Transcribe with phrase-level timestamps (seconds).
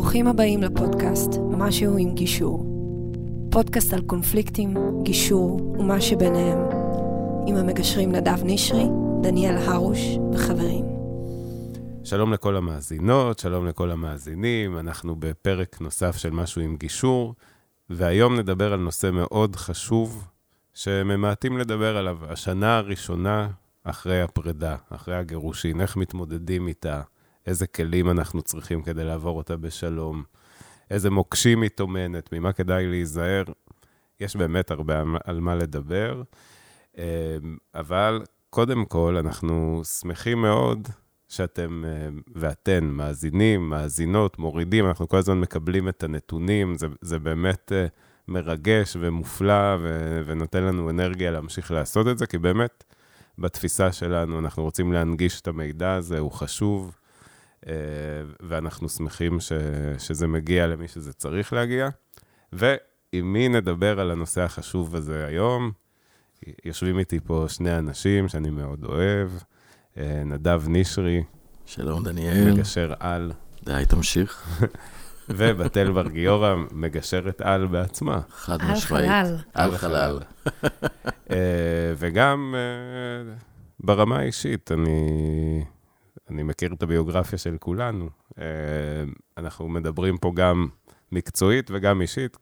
[0.00, 2.66] ברוכים הבאים לפודקאסט משהו עם גישור.
[3.50, 6.58] פודקאסט על קונפליקטים, גישור ומה שביניהם.
[7.46, 8.84] עם המגשרים נדב נשרי,
[9.22, 9.98] דניאל הרוש
[10.32, 10.84] וחברים.
[12.04, 17.34] שלום לכל המאזינות, שלום לכל המאזינים, אנחנו בפרק נוסף של משהו עם גישור,
[17.90, 20.28] והיום נדבר על נושא מאוד חשוב
[20.74, 22.18] שממעטים לדבר עליו.
[22.28, 23.48] השנה הראשונה
[23.84, 27.02] אחרי הפרידה, אחרי הגירושין, איך מתמודדים איתה,
[27.46, 30.22] איזה כלים אנחנו צריכים כדי לעבור אותה בשלום,
[30.90, 33.44] איזה מוקשים היא טומנת, ממה כדאי להיזהר.
[34.20, 36.22] יש באמת הרבה על מה לדבר,
[36.98, 37.02] אמ,
[37.74, 40.88] אבל קודם כל, אנחנו שמחים מאוד
[41.28, 47.72] שאתם אמ, ואתן מאזינים, מאזינות, מורידים, אנחנו כל הזמן מקבלים את הנתונים, זה, זה באמת
[47.72, 47.86] אה,
[48.28, 52.84] מרגש ומופלא ו, ונותן לנו אנרגיה להמשיך לעשות את זה, כי באמת,
[53.38, 56.99] בתפיסה שלנו, אנחנו רוצים להנגיש את המידע הזה, הוא חשוב, אה,
[58.40, 59.52] ואנחנו שמחים ש,
[59.98, 61.88] שזה מגיע למי שזה צריך להגיע.
[62.52, 65.72] ועם מי נדבר על הנושא החשוב הזה היום?
[66.64, 69.30] יושבים איתי פה שני אנשים שאני מאוד אוהב,
[69.98, 71.24] אה, נדב נשרי.
[71.66, 72.52] שלום, דניאל.
[72.52, 73.32] מגשר על.
[73.64, 74.60] די, תמשיך.
[75.28, 78.20] ובתל בר גיורא, מגשרת על בעצמה.
[78.30, 79.10] חד משמעית.
[79.10, 79.36] על חלל.
[79.54, 80.18] על חלל.
[81.30, 82.54] אה, וגם
[83.80, 85.64] ברמה האישית, אני
[86.30, 88.08] אני מכיר את הביוגרפיה של כולנו.
[88.38, 88.44] אה,
[89.36, 90.68] אנחנו מדברים פה גם
[91.12, 92.36] מקצועית וגם אישית,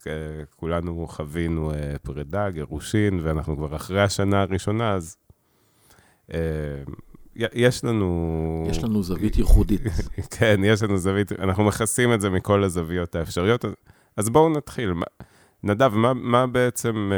[0.57, 5.17] כולנו חווינו אה, פרידה, גירושין, ואנחנו כבר אחרי השנה הראשונה, אז
[6.33, 6.39] אה,
[7.37, 8.67] יש לנו...
[8.71, 9.81] יש לנו זווית ייחודית.
[10.39, 13.65] כן, יש לנו זווית, אנחנו מכסים את זה מכל הזוויות האפשריות.
[14.17, 14.93] אז בואו נתחיל.
[15.63, 17.13] נדב, מה, מה בעצם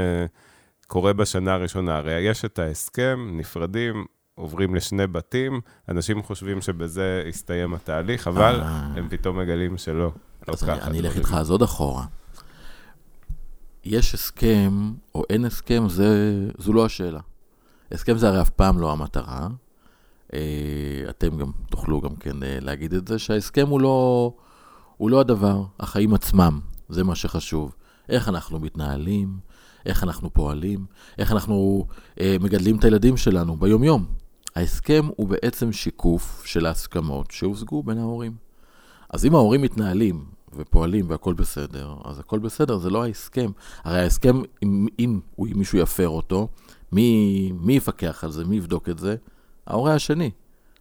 [0.87, 1.97] קורה בשנה הראשונה?
[1.97, 4.05] הרי יש את ההסכם, נפרדים,
[4.41, 8.88] עוברים לשני בתים, אנשים חושבים שבזה הסתיים התהליך, אבל אה.
[8.96, 10.12] הם פתאום מגלים שלא.
[10.48, 12.05] לא אז אני אלך איתך אז עוד אחורה.
[13.84, 17.20] יש הסכם או אין הסכם, זה, זו לא השאלה.
[17.92, 19.48] הסכם זה הרי אף פעם לא המטרה.
[20.34, 20.40] אה,
[21.11, 24.33] אתם גם תוכלו גם כן אה, להגיד את זה, שההסכם הוא לא,
[24.96, 27.74] הוא לא הדבר, החיים עצמם, זה מה שחשוב.
[28.08, 29.39] איך אנחנו מתנהלים,
[29.86, 30.86] איך אנחנו פועלים,
[31.18, 31.86] איך אנחנו
[32.20, 34.20] אה, מגדלים את הילדים שלנו ביומיום.
[34.55, 38.36] ההסכם הוא בעצם שיקוף של ההסכמות שהושגו בין ההורים.
[39.11, 43.50] אז אם ההורים מתנהלים ופועלים והכל בסדר, אז הכל בסדר, זה לא ההסכם.
[43.84, 46.48] הרי ההסכם, אם, אם, אם מישהו יפר אותו,
[46.92, 49.16] מי, מי יפקח על זה, מי יבדוק את זה?
[49.66, 50.30] ההורה השני.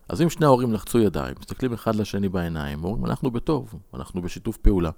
[0.09, 4.57] אז אם שני ההורים לחצו ידיים, מסתכלים אחד לשני בעיניים, אומרים, אנחנו בטוב, אנחנו בשיתוף
[4.57, 4.91] פעולה.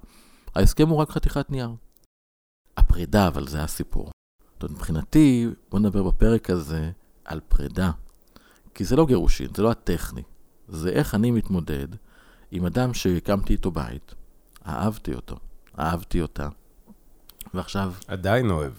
[0.54, 1.70] ההסכם הוא רק חתיכת נייר.
[2.76, 4.10] הפרידה, אבל זה הסיפור.
[4.54, 6.90] זאת אומרת, מבחינתי, בוא נדבר בפרק הזה
[7.24, 7.90] על פרידה.
[8.74, 10.22] כי זה לא גירושין, זה לא הטכני.
[10.68, 11.88] זה איך אני מתמודד
[12.50, 14.14] עם אדם שהקמתי איתו בית,
[14.66, 15.36] אהבתי אותו,
[15.78, 16.48] אהבתי אותה,
[17.54, 17.92] ועכשיו...
[18.08, 18.72] עדיין אוהב.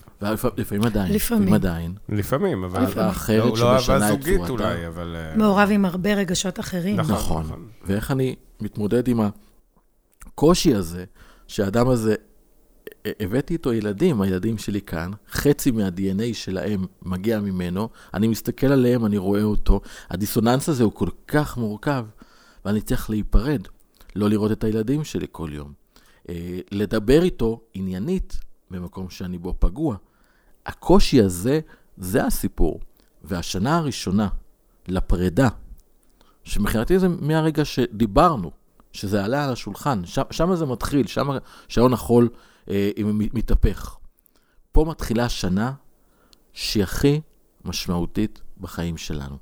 [0.57, 1.13] לפעמים עדיין.
[1.13, 1.53] לפעמים.
[1.53, 1.93] עדיין.
[2.09, 2.85] לפעמים, אבל...
[2.85, 4.29] אהבה אחרת לא, שמשנה את צורתה.
[4.29, 5.15] לא אהבה זוגית אולי, אבל...
[5.15, 6.95] אה, מעורב עם הרבה רגשות אחרים.
[6.95, 7.43] נכון, נכון.
[7.45, 7.67] נכון.
[7.85, 9.19] ואיך אני מתמודד עם
[10.25, 11.05] הקושי הזה,
[11.47, 12.15] שהאדם הזה
[13.19, 19.18] הבאתי איתו ילדים, הילדים שלי כאן, חצי מה-DNA שלהם מגיע ממנו, אני מסתכל עליהם, אני
[19.18, 22.06] רואה אותו, הדיסוננס הזה הוא כל כך מורכב,
[22.66, 23.68] ואני צריך להיפרד,
[24.16, 25.74] לא לראות את הילדים שלי כל יום.
[26.30, 28.40] אה, לדבר איתו עניינית
[28.72, 29.96] במקום שאני בו פגוע.
[30.66, 31.59] הקושי הזה,
[31.97, 32.80] זה הסיפור.
[33.24, 34.28] והשנה הראשונה
[34.88, 35.47] לפרידה,
[36.44, 38.52] שמבחינתי זה מהרגע שדיברנו,
[38.91, 41.30] שזה עלה על השולחן, שם, שם זה מתחיל, שם
[41.68, 42.30] שעון החול
[43.34, 43.97] מתהפך.
[44.72, 45.74] פה מתחילה שנה
[46.53, 47.22] שהיא הכי
[47.66, 49.38] משמעותית בחיים שלנו.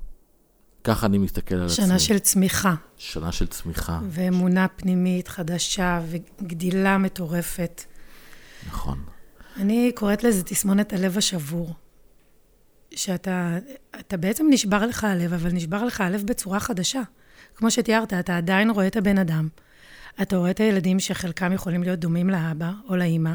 [0.84, 1.86] ככה אני מסתכל על עצמי.
[1.86, 2.74] שנה של צמיחה.
[2.96, 4.00] שנה של צמיחה.
[4.10, 7.84] ואמונה פנימית חדשה וגדילה מטורפת.
[8.66, 9.04] נכון.
[9.56, 11.74] אני קוראת לזה תסמונת הלב השבור.
[12.94, 13.58] שאתה
[14.00, 17.02] אתה בעצם נשבר לך הלב, אבל נשבר לך הלב בצורה חדשה.
[17.54, 19.48] כמו שתיארת, אתה עדיין רואה את הבן אדם,
[20.22, 23.32] אתה רואה את הילדים שחלקם יכולים להיות דומים לאבא או לאימא,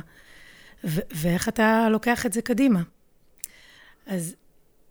[0.84, 2.82] ו- ואיך אתה לוקח את זה קדימה.
[4.08, 4.36] אז...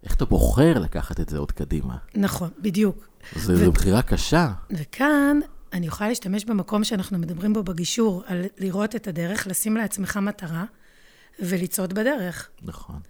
[0.04, 1.96] איך אתה בוחר לקחת את זה עוד קדימה?
[2.14, 3.08] נכון, בדיוק.
[3.36, 4.52] זו ו- בחירה קשה.
[4.70, 5.40] וכאן
[5.72, 10.64] אני יכולה להשתמש במקום שאנחנו מדברים בו בגישור, על לראות את הדרך, לשים לעצמך מטרה
[11.40, 12.50] ולצעוד בדרך.
[12.62, 13.00] נכון.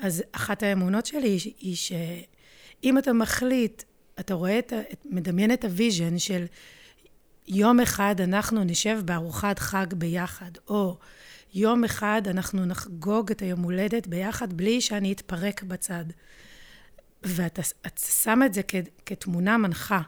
[0.00, 3.82] אז אחת האמונות שלי היא שאם אתה מחליט,
[4.20, 4.72] אתה רואה, את,
[5.04, 6.44] מדמיין את ה vision של
[7.48, 10.96] יום אחד אנחנו נשב בארוחת חג ביחד, או
[11.54, 16.04] יום אחד אנחנו נחגוג את היום הולדת ביחד בלי שאני אתפרק בצד.
[17.22, 17.62] ואתה
[17.98, 18.74] שם את זה כ,
[19.06, 20.00] כתמונה מנחה,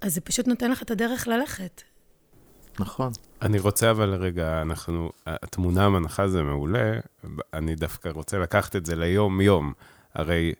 [0.00, 1.82] אז זה פשוט נותן לך את הדרך ללכת.
[2.80, 3.12] נכון.
[3.42, 6.98] אני רוצה אבל רגע, אנחנו, התמונה המנחה זה מעולה,
[7.54, 9.72] אני דווקא רוצה לקחת את זה ליום-יום.
[10.14, 10.52] הרי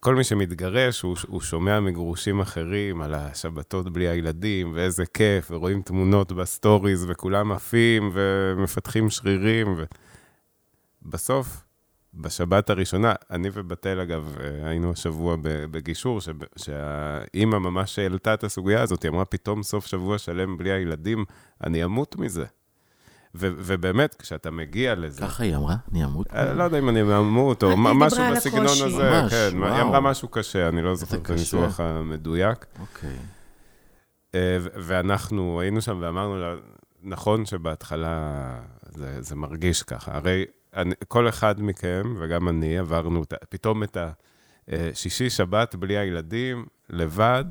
[0.00, 5.82] כל מי שמתגרש, הוא, הוא שומע מגרושים אחרים על השבתות בלי הילדים, ואיזה כיף, ורואים
[5.82, 9.74] תמונות בסטוריז, וכולם עפים, ומפתחים שרירים.
[9.76, 9.84] ו...
[11.02, 11.64] בסוף,
[12.14, 16.20] בשבת הראשונה, אני ובתל, אגב, היינו השבוע בגישור,
[16.56, 21.24] שהאימא ממש העלתה את הסוגיה הזאת, היא אמרה, פתאום סוף שבוע שלם בלי הילדים,
[21.64, 22.44] אני אמות מזה.
[23.38, 25.20] ו- ובאמת, כשאתה מגיע לזה...
[25.20, 25.76] ככה היא אמרה?
[25.92, 26.26] אני אמות?
[26.34, 29.10] אה, לא יודע אם אני אמות, או משהו בסגנון הזה.
[29.10, 29.72] ממש, כן, וואו.
[29.72, 32.66] היא אמרה משהו קשה, אני לא זוכר את הניסוח המדויק.
[32.80, 33.16] אוקיי.
[34.34, 36.54] אה, ואנחנו היינו שם ואמרנו לה,
[37.02, 38.54] נכון שבהתחלה
[38.88, 40.16] זה, זה מרגיש ככה.
[40.16, 40.44] הרי
[40.76, 43.96] אני, כל אחד מכם, וגם אני, עברנו פתאום את
[44.68, 47.44] השישי-שבת בלי הילדים, לבד.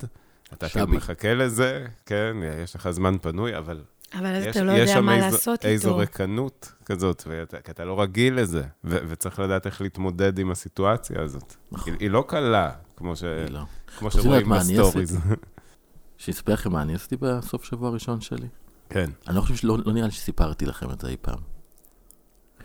[0.54, 0.98] אתה שבי.
[0.98, 3.82] מחכה לזה, כן, יש לך זמן פנוי, אבל
[4.20, 5.68] אבל אז אתה לא יודע מה איזו, לעשות איתו.
[5.68, 7.28] יש שם איזו ריקנות כזאת,
[7.64, 11.56] כי אתה לא רגיל לזה, ו- וצריך לדעת איך להתמודד עם הסיטואציה הזאת.
[11.72, 11.94] נכון.
[11.94, 13.24] היא, היא לא קלה, כמו, ש...
[13.50, 13.62] לא.
[13.98, 15.20] כמו שרואים בסטוריז.
[16.18, 18.48] שיספר לכם מה אני עשיתי בסוף שבוע הראשון שלי?
[18.90, 19.10] כן.
[19.28, 21.40] אני לא חושב שלא לא נראה לי שסיפרתי לכם את זה אי פעם.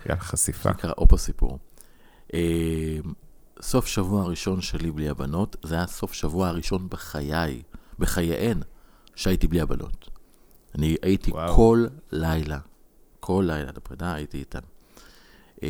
[0.07, 0.71] יאללה, חשיפה.
[0.71, 1.59] נקרא אופה סיפור.
[2.35, 2.99] אה,
[3.63, 7.63] סוף שבוע הראשון שלי בלי הבנות, זה היה סוף שבוע הראשון בחיי,
[7.99, 8.61] בחייהן,
[9.15, 10.20] שהייתי בלי הבנות.
[10.75, 11.55] אני הייתי וואו.
[11.55, 12.59] כל לילה,
[13.21, 14.61] כל לילה עד הפרידה הייתי איתן.
[15.63, 15.69] אמ,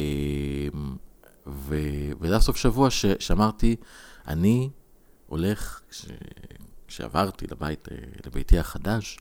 [1.46, 1.76] ו...
[2.20, 3.06] וזה היה סוף שבוע ש...
[3.06, 3.76] שאמרתי,
[4.28, 4.70] אני
[5.26, 6.06] הולך, כש...
[6.88, 9.18] כשעברתי לבית, אה, לביתי החדש,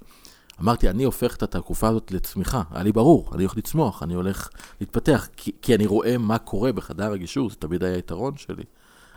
[0.62, 2.64] אמרתי, אני הופך את התקופה הזאת לצמיחה.
[2.72, 4.50] היה לי ברור, אני הולך לצמוח, אני הולך
[4.82, 8.64] להתפתח, כי, כי אני רואה מה קורה בחדר הגישור, זה תמיד היה היתרון שלי.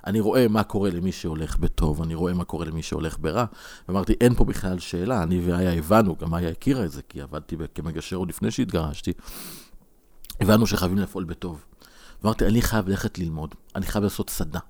[0.06, 3.44] אני רואה מה קורה למי שהולך בטוב, אני רואה מה קורה למי שהולך ברע.
[3.88, 7.56] ואמרתי, אין פה בכלל שאלה, אני ואיה הבנו, גם איה הכירה את זה, כי עבדתי
[7.74, 9.12] כמגשר עוד לפני שהתגרשתי.
[10.40, 11.64] הבנו שחייבים לפעול בטוב.
[12.24, 14.60] אמרתי, אני חייב ללכת ללמוד, אני חייב לעשות סדנה.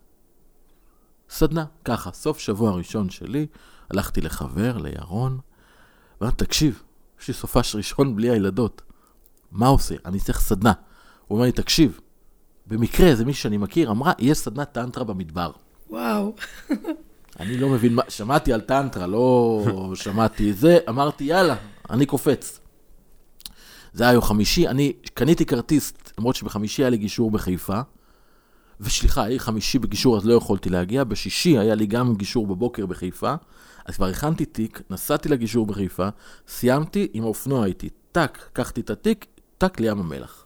[1.30, 3.46] סדנה, ככה, סוף שבוע הראשון שלי,
[3.90, 5.38] הלכתי לחבר, לירון,
[6.20, 6.82] ואמרתי, תקשיב,
[7.20, 8.82] יש לי סופש ראשון בלי הילדות.
[9.50, 9.94] מה עושה?
[10.04, 10.72] אני צריך סדנה.
[11.26, 12.00] הוא אומר לי, תקשיב,
[12.66, 15.50] במקרה, זה מישהו שאני מכיר, אמרה, יש סדנת טנטרה במדבר.
[15.90, 16.34] וואו.
[17.40, 21.56] אני לא מבין מה, שמעתי על טנטרה, לא שמעתי זה, אמרתי, יאללה,
[21.90, 22.60] אני קופץ.
[23.92, 27.80] זה היה יום חמישי, אני קניתי כרטיס, למרות שבחמישי היה לי גישור בחיפה,
[28.80, 32.86] וסליחה, היה לי חמישי בגישור אז לא יכולתי להגיע, בשישי היה לי גם גישור בבוקר
[32.86, 33.34] בחיפה,
[33.86, 36.08] אז כבר הכנתי תיק, נסעתי לגישור בחיפה,
[36.48, 39.26] סיימתי, עם האופנוע הייתי, טאק, קחתי את התיק,
[39.58, 40.41] טאק לים המלח.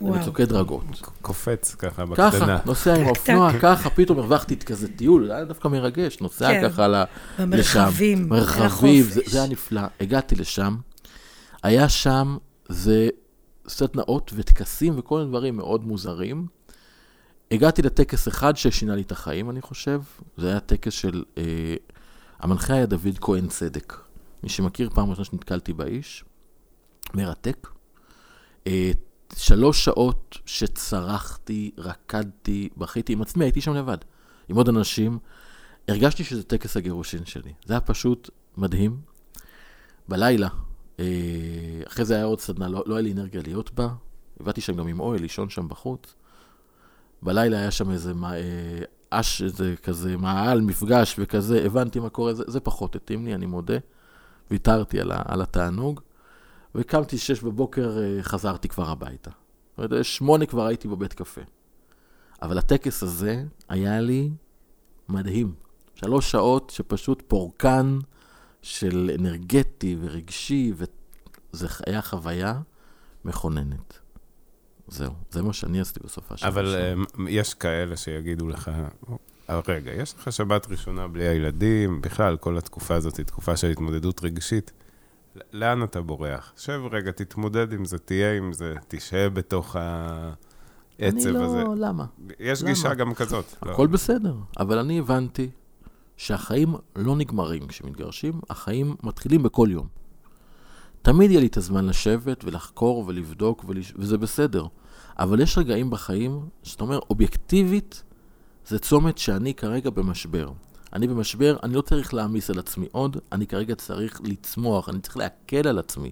[0.00, 0.84] למצוקי דרגות.
[1.22, 2.30] קופץ ככה בקטנה.
[2.30, 6.68] ככה, נוסע עם האופנוע, ככה, פתאום הרווחתי כזה טיול, זה היה דווקא מרגש, נוסע כן.
[6.68, 7.04] ככה לשם.
[7.38, 9.82] במרחבים, מרחבים, זה, זה היה נפלא.
[10.00, 10.76] הגעתי לשם,
[11.62, 12.36] היה שם,
[12.68, 13.08] זה
[13.68, 16.46] סדנאות וטקסים וכל מיני דברים מאוד מוזרים.
[17.50, 20.00] הגעתי לטקס אחד ששינה לי את החיים, אני חושב.
[20.36, 21.74] זה היה טקס של, אה,
[22.40, 23.96] המנחה היה דוד כהן צדק.
[24.42, 26.24] מי שמכיר, פעם ראשונה שנתקלתי באיש,
[27.14, 27.68] מרתק.
[28.66, 28.90] אה,
[29.36, 33.98] שלוש שעות שצרחתי, רקדתי, בכיתי עם עצמי, הייתי שם לבד,
[34.48, 35.18] עם עוד אנשים.
[35.88, 37.52] הרגשתי שזה טקס הגירושין שלי.
[37.66, 39.00] זה היה פשוט מדהים.
[40.08, 40.48] בלילה,
[41.00, 41.04] אה,
[41.86, 43.88] אחרי זה היה עוד סדנה, לא, לא היה לי אנרגיה להיות בה.
[44.40, 46.14] הבאתי שם גם עם אוהל, לישון שם בחוץ.
[47.22, 48.38] בלילה היה שם איזה אה,
[49.10, 53.46] אש, איזה כזה מעל, מפגש וכזה, הבנתי מה קורה, זה, זה פחות התאים לי, אני
[53.46, 53.78] מודה.
[54.50, 56.00] ויתרתי על, על התענוג.
[56.74, 59.30] וקמתי שש בבוקר, אה, חזרתי כבר הביתה.
[59.78, 61.40] אומרת, שמונה כבר הייתי בבית קפה.
[62.42, 64.30] אבל הטקס הזה היה לי
[65.08, 65.54] מדהים.
[65.94, 67.98] שלוש שעות שפשוט פורקן
[68.62, 72.60] של אנרגטי ורגשי, וזה היה חוויה
[73.24, 73.98] מכוננת.
[74.88, 78.70] זהו, זה מה שאני עשיתי בסופה של אבל uh, יש כאלה שיגידו לך,
[79.48, 84.24] רגע, יש לך שבת ראשונה בלי הילדים, בכלל, כל התקופה הזאת היא תקופה של התמודדות
[84.24, 84.72] רגשית.
[85.52, 86.52] לאן אתה בורח?
[86.56, 91.56] שב רגע, תתמודד עם זה, תהיה עם זה, תשהה בתוך העצב לא, הזה.
[91.56, 92.04] אני לא, למה?
[92.40, 92.70] יש למה?
[92.70, 93.44] גישה גם כזאת.
[93.62, 93.72] לא.
[93.72, 93.88] הכל לא.
[93.88, 95.50] בסדר, אבל אני הבנתי
[96.16, 99.86] שהחיים לא נגמרים כשמתגרשים, החיים מתחילים בכל יום.
[101.02, 103.92] תמיד יהיה לי את הזמן לשבת ולחקור ולבדוק, ולש...
[103.96, 104.66] וזה בסדר.
[105.18, 108.02] אבל יש רגעים בחיים שאתה אומר, אובייקטיבית,
[108.66, 110.50] זה צומת שאני כרגע במשבר.
[110.92, 115.16] אני במשבר, אני לא צריך להעמיס על עצמי עוד, אני כרגע צריך לצמוח, אני צריך
[115.16, 116.10] להקל על עצמי.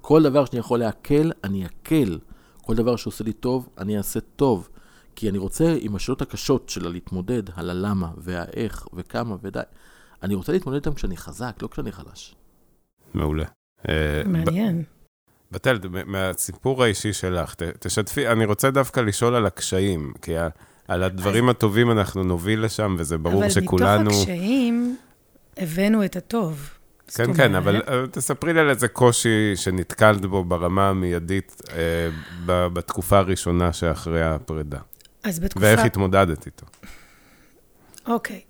[0.00, 2.18] כל דבר שאני יכול להקל, אני אקל.
[2.62, 4.68] כל דבר שעושה לי טוב, אני אעשה טוב.
[5.16, 9.60] כי אני רוצה עם השאלות הקשות של להתמודד, על הלמה והאיך וכמה ודי.
[10.22, 12.34] אני רוצה להתמודד איתם כשאני חזק, לא כשאני חלש.
[13.14, 13.44] מעולה.
[13.88, 14.82] אה, מעניין.
[15.52, 20.32] בתל, מהסיפור האישי שלך, תשתפי, אני רוצה דווקא לשאול על הקשיים, כי
[20.88, 24.00] על הדברים הטובים אנחנו נוביל לשם, וזה ברור שכולנו...
[24.00, 24.96] אבל מתוך הקשיים
[25.56, 26.70] הבאנו את הטוב.
[27.14, 31.76] כן, כן, אבל אה, תספרי לי על איזה קושי שנתקלת בו ברמה המיידית אה,
[32.46, 34.78] ב- בתקופה הראשונה שאחרי הפרידה,
[35.22, 35.66] אז בתקופה...
[35.66, 36.66] ואיך התמודדת איתו.
[38.06, 38.40] אוקיי.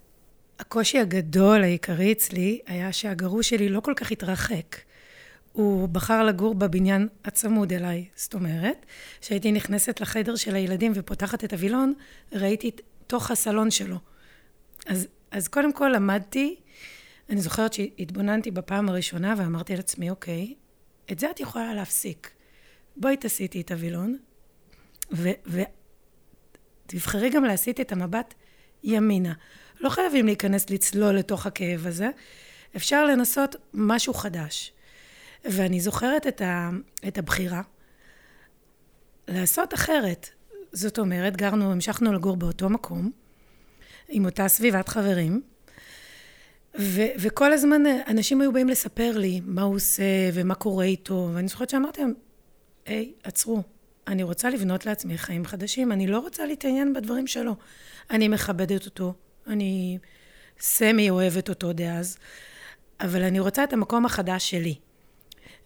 [0.59, 4.77] הקושי הגדול העיקרי אצלי היה שהגרוש שלי לא כל כך התרחק.
[5.57, 8.05] הוא בחר לגור בבניין הצמוד אליי.
[8.15, 8.87] זאת אומרת,
[9.21, 11.95] כשהייתי נכנסת לחדר של הילדים ופותחת את הווילון,
[12.33, 13.97] ראיתי את תוך הסלון שלו.
[14.87, 16.57] אז, אז קודם כל למדתי,
[17.31, 20.55] אני זוכרת שהתבוננתי בפעם הראשונה ואמרתי לעצמי, אוקיי,
[21.13, 22.31] את זה את יכולה להפסיק.
[22.97, 24.17] בואי תסיטי את הווילון,
[26.87, 28.35] ותבחרי גם להסיט את המבט
[28.85, 29.33] ימינה.
[29.81, 32.11] לא חייבים להיכנס לצלול לתוך הכאב הזה,
[32.77, 34.73] אפשר לנסות משהו חדש.
[35.51, 36.71] ואני זוכרת את, ה,
[37.09, 37.63] את הבחירה
[39.29, 40.29] לעשות אחרת.
[40.73, 43.11] זאת אומרת, גרנו, המשכנו לגור באותו מקום,
[44.09, 45.43] עם אותה סביבת חברים,
[46.81, 51.49] ו, וכל הזמן אנשים היו באים לספר לי מה הוא עושה ומה קורה איתו, ואני
[51.49, 52.15] זוכרת שאמרתי להם,
[52.87, 53.63] היי, עצרו,
[54.07, 57.57] אני רוצה לבנות לעצמי חיים חדשים, אני לא רוצה להתעניין בדברים שלו.
[58.11, 59.15] אני מכבדת אותו,
[59.47, 59.99] אני
[60.61, 62.19] סמי אוהבת אותו דאז,
[63.01, 64.75] אבל אני רוצה את המקום החדש שלי.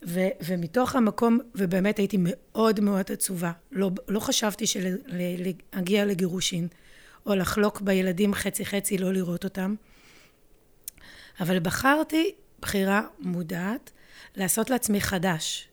[0.06, 3.52] ו, ומתוך המקום, ובאמת הייתי מאוד מאוד עצובה.
[3.72, 6.68] לא, לא חשבתי שלהגיע לגירושין,
[7.26, 9.74] או לחלוק בילדים חצי-חצי, לא לראות אותם.
[11.40, 13.90] אבל בחרתי בחירה מודעת
[14.36, 15.68] לעשות לעצמי חדש.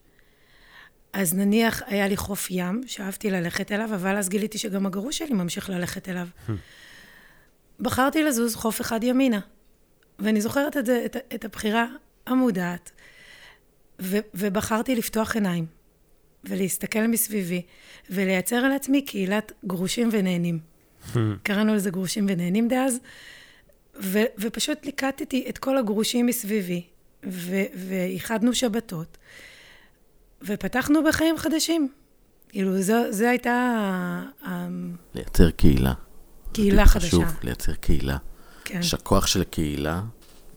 [1.13, 5.33] אז נניח היה לי חוף ים, שאהבתי ללכת אליו, אבל אז גיליתי שגם הגרוש שלי
[5.33, 6.27] ממשיך ללכת אליו.
[7.79, 9.39] בחרתי לזוז חוף אחד ימינה.
[10.19, 11.85] ואני זוכרת את זה, את, את הבחירה
[12.25, 12.91] המודעת.
[14.01, 15.65] ו, ובחרתי לפתוח עיניים,
[16.43, 17.61] ולהסתכל מסביבי,
[18.09, 20.59] ולייצר לעצמי קהילת גרושים ונהנים.
[21.43, 22.99] קראנו לזה גרושים ונהנים דאז,
[24.01, 26.83] ו, ופשוט ליקטתי את כל הגרושים מסביבי,
[27.25, 29.17] ו, ואיחדנו שבתות,
[30.41, 31.89] ופתחנו בחיים חדשים.
[32.49, 34.23] כאילו, זו, זו הייתה...
[35.15, 35.93] לייצר קהילה.
[36.53, 37.07] קהילה חדשה.
[37.07, 38.17] חשוב, לייצר קהילה.
[38.63, 38.83] כן.
[38.83, 40.01] שהכוח של הקהילה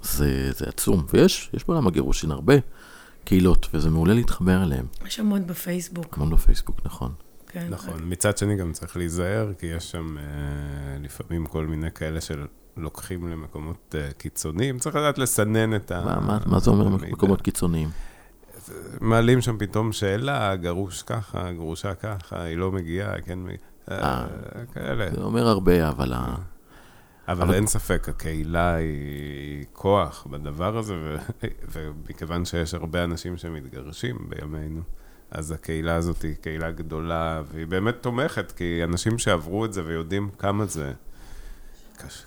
[0.02, 2.54] זה, זה עצום, ויש יש בעולם הגירושין הרבה
[3.30, 4.86] קהילות, וזה מעולה להתחבר אליהם.
[5.06, 7.12] יש המון בפייסבוק, המון בפייסבוק, נכון.
[7.46, 7.66] כן.
[7.70, 8.00] נכון.
[8.04, 10.24] מצד שני גם צריך להיזהר, כי יש שם אה,
[11.00, 14.78] לפעמים כל מיני כאלה שלוקחים למקומות אה, קיצוניים.
[14.78, 16.04] צריך לדעת לסנן את ה...
[16.04, 17.06] מה, מה, מה זה אומר המידע.
[17.06, 17.88] מקומות קיצוניים?
[19.00, 23.58] מעלים שם פתאום שאלה, גרוש ככה, גרושה ככה, היא לא מגיעה, כן מגיעה.
[23.90, 24.26] אה,
[24.74, 25.10] כאלה.
[25.14, 26.34] זה אומר הרבה, אבל ה...
[27.30, 31.16] אבל אבל- אין ספק, הקהילה היא כוח בדבר הזה, ו-
[31.72, 34.80] ומכיוון שיש הרבה אנשים שמתגרשים בימינו,
[35.30, 40.30] אז הקהילה הזאת היא קהילה גדולה, והיא באמת תומכת, כי אנשים שעברו את זה ויודעים
[40.38, 40.92] כמה זה,
[41.96, 42.22] קש,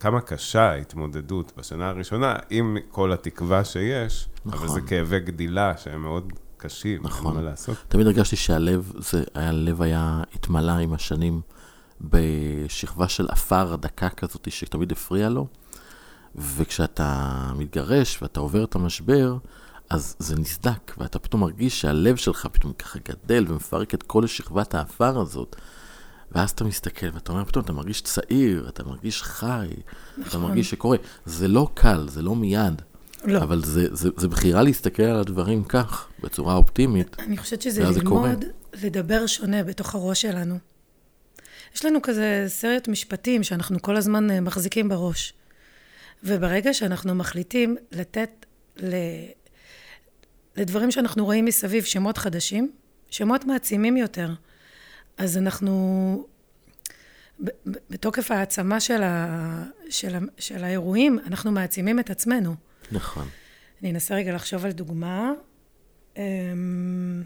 [0.00, 4.68] כמה קשה ההתמודדות בשנה הראשונה, עם כל התקווה שיש, אבל נכון.
[4.68, 7.26] זה כאבי גדילה שהם מאוד קשים, נכון.
[7.26, 7.76] אין מה לעשות.
[7.88, 11.40] תמיד הרגשתי שהלב, זה, הלב היה התמלא עם השנים
[12.10, 15.46] בשכבה של עפר דקה כזאת שתמיד הפריע לו,
[16.34, 19.36] וכשאתה מתגרש ואתה עובר את המשבר,
[19.90, 24.74] אז זה נסדק, ואתה פתאום מרגיש שהלב שלך פתאום ככה גדל ומפרק את כל שכבת
[24.74, 25.56] העפר הזאת.
[26.32, 29.68] ואז אתה מסתכל ואתה אומר, פתאום אתה מרגיש צעיר, אתה מרגיש חי,
[30.14, 30.42] אתה נכון.
[30.42, 30.96] מרגיש שקורה.
[31.24, 32.82] זה לא קל, זה לא מיד,
[33.24, 33.38] לא.
[33.38, 37.16] אבל זה, זה, זה בחירה להסתכל על הדברים כך, בצורה אופטימית.
[37.18, 38.28] אני חושבת שזה ואז זה קורה.
[38.28, 38.44] ללמוד
[38.82, 40.58] לדבר שונה בתוך הראש שלנו.
[41.74, 45.32] יש לנו כזה סרט משפטים שאנחנו כל הזמן אה, מחזיקים בראש.
[46.22, 48.94] וברגע שאנחנו מחליטים לתת ל...
[50.56, 52.72] לדברים שאנחנו רואים מסביב שמות חדשים,
[53.10, 54.30] שמות מעצימים יותר,
[55.16, 56.26] אז אנחנו,
[57.90, 59.64] בתוקף העצמה של, ה...
[59.90, 60.18] של, ה...
[60.38, 62.54] של האירועים, אנחנו מעצימים את עצמנו.
[62.92, 63.28] נכון.
[63.82, 65.32] אני אנסה רגע לחשוב על דוגמה.
[66.16, 67.22] אמ,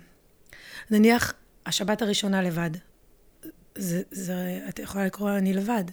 [0.90, 1.32] נניח,
[1.66, 2.70] השבת הראשונה לבד.
[3.78, 5.84] זה, זה, את יכולה לקרוא אני לבד,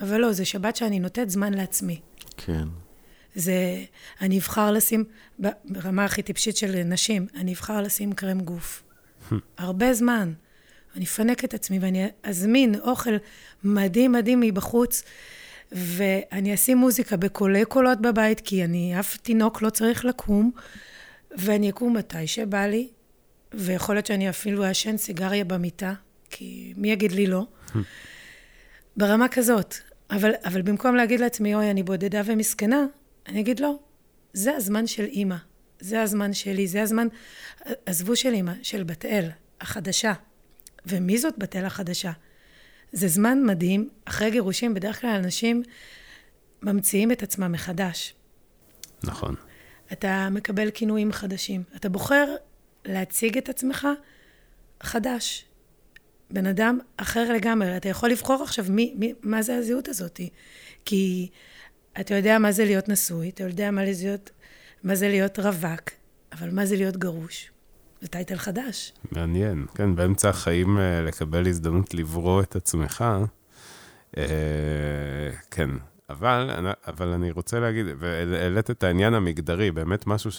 [0.00, 2.00] אבל לא, זה שבת שאני נותנת זמן לעצמי.
[2.36, 2.64] כן.
[3.34, 3.84] זה,
[4.20, 5.04] אני אבחר לשים,
[5.64, 8.82] ברמה הכי טיפשית של נשים, אני אבחר לשים קרם גוף.
[9.58, 10.32] הרבה זמן.
[10.96, 13.14] אני אפנק את עצמי ואני אזמין אוכל
[13.64, 15.02] מדהים מדהים מבחוץ,
[15.72, 20.50] ואני אשים מוזיקה בקולי קולות בבית, כי אני, אף תינוק לא צריך לקום,
[21.38, 22.88] ואני אקום מתי שבא לי,
[23.54, 25.94] ויכול להיות שאני אפילו אעשן סיגריה במיטה,
[26.36, 27.46] כי מי יגיד לי לא?
[28.96, 29.74] ברמה כזאת.
[30.10, 32.86] אבל, אבל במקום להגיד לעצמי, אוי, אני בודדה ומסכנה,
[33.26, 33.78] אני אגיד, לא,
[34.32, 35.36] זה הזמן של אימא.
[35.80, 37.08] זה הזמן שלי, זה הזמן,
[37.86, 39.28] עזבו של אימא, של בת אל,
[39.60, 40.12] החדשה.
[40.86, 42.12] ומי זאת בת אל החדשה?
[42.92, 45.62] זה זמן מדהים, אחרי גירושים בדרך כלל אנשים
[46.62, 48.14] ממציאים את עצמם מחדש.
[49.04, 49.34] נכון.
[49.92, 51.62] אתה מקבל כינויים חדשים.
[51.76, 52.34] אתה בוחר
[52.84, 53.88] להציג את עצמך
[54.82, 55.44] חדש.
[56.30, 57.76] בן אדם אחר לגמרי.
[57.76, 60.20] אתה יכול לבחור עכשיו מי, מי, מה זה הזהות הזאת.
[60.84, 61.28] כי
[62.00, 64.30] אתה יודע מה זה להיות נשוי, אתה יודע מה זה להיות,
[64.84, 65.90] מה זה להיות רווק,
[66.32, 67.50] אבל מה זה להיות גרוש?
[68.00, 68.92] זה טייטל חדש.
[69.12, 73.04] מעניין, כן, באמצע החיים אה, לקבל הזדמנות לברוא את עצמך,
[74.16, 74.22] אה,
[75.50, 75.70] כן.
[76.10, 76.50] אבל,
[76.86, 80.30] אבל אני רוצה להגיד, והעלית את העניין המגדרי, באמת משהו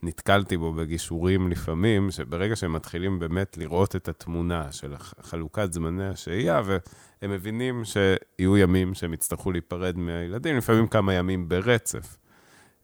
[0.00, 6.62] שנתקלתי בו בגישורים לפעמים, שברגע שהם מתחילים באמת לראות את התמונה של חלוקת זמני השהייה,
[6.64, 12.16] והם מבינים שיהיו ימים שהם יצטרכו להיפרד מהילדים, לפעמים כמה ימים ברצף.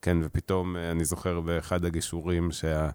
[0.02, 2.90] כן, ופתאום אה, אני זוכר באחד הגישורים שה...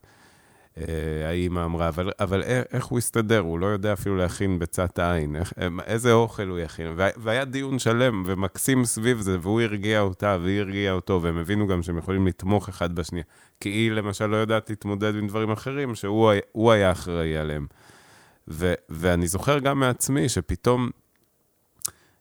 [0.77, 0.83] אה,
[1.27, 3.39] האימא אמרה, אבל, אבל איך הוא יסתדר?
[3.39, 5.53] הוא לא יודע אפילו להכין ביצת עין, איך,
[5.85, 6.87] איזה אוכל הוא יכין?
[7.17, 11.83] והיה דיון שלם ומקסים סביב זה, והוא הרגיע אותה והיא הרגיעה אותו, והם הבינו גם
[11.83, 13.25] שהם יכולים לתמוך אחד בשנייה.
[13.59, 17.67] כי היא למשל לא יודעת להתמודד עם דברים אחרים שהוא היה אחראי עליהם.
[18.47, 20.89] ו, ואני זוכר גם מעצמי שפתאום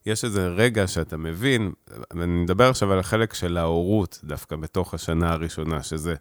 [0.06, 1.72] יש איזה רגע שאתה מבין,
[2.12, 6.14] ואני מדבר עכשיו על החלק של ההורות דווקא בתוך השנה הראשונה, שזה...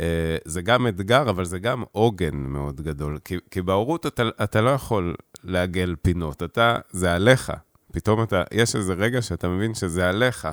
[0.00, 3.18] אה, זה גם אתגר, אבל זה גם עוגן מאוד גדול.
[3.24, 5.14] כי, כי בהורות אתה, אתה לא יכול
[5.44, 7.52] לעגל פינות, אתה, זה עליך.
[7.92, 10.48] פתאום אתה, יש איזה רגע שאתה מבין שזה עליך.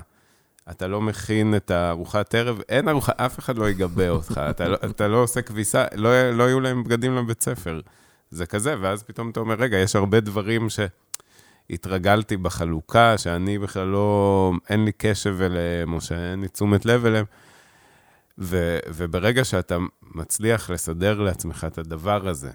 [0.72, 4.78] אתה לא מכין את הארוחת ערב, אין ארוחה, אף אחד לא יגבה אותך, אתה, לא,
[4.86, 7.80] אתה לא עושה כביסה, לא, לא יהיו להם בגדים לבית ספר.
[8.32, 10.68] זה כזה, ואז פתאום אתה אומר, רגע, יש הרבה דברים
[11.70, 17.26] שהתרגלתי בחלוקה, שאני בכלל לא, אין לי קשב אליהם, או שאין לי תשומת לב אליהם.
[18.40, 19.78] ו, וברגע שאתה
[20.16, 22.52] מצליח לסדר לעצמך את הדבר הזה,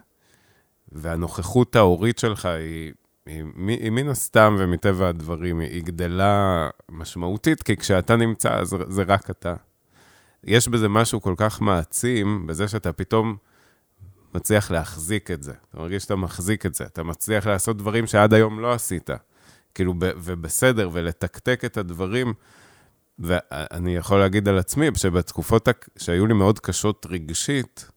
[0.92, 2.92] והנוכחות ההורית שלך היא,
[3.26, 8.76] היא, היא, היא מן הסתם ומטבע הדברים, היא, היא גדלה משמעותית, כי כשאתה נמצא, זה,
[8.88, 9.54] זה רק אתה.
[10.44, 13.36] יש בזה משהו כל כך מעצים, בזה שאתה פתאום
[14.34, 15.52] מצליח להחזיק את זה.
[15.70, 19.10] אתה מרגיש שאתה מחזיק את זה, אתה מצליח לעשות דברים שעד היום לא עשית.
[19.74, 22.32] כאילו, ובסדר, ולתקתק את הדברים.
[23.20, 27.90] ואני יכול להגיד על עצמי, שבתקופות שהיו לי מאוד קשות רגשית,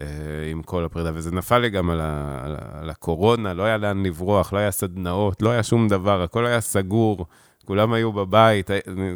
[0.00, 0.06] אה,
[0.50, 2.40] עם כל הפרידה, וזה נפל לי גם על, ה,
[2.80, 6.60] על, הקורונה, לא היה לאן לברוח, לא היה סדנאות, לא היה שום דבר, הכל היה
[6.60, 7.26] סגור,
[7.64, 8.70] כולם היו בבית,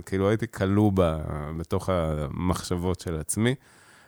[0.06, 0.92] כאילו הייתי כלוא
[1.58, 3.54] בתוך המחשבות של עצמי.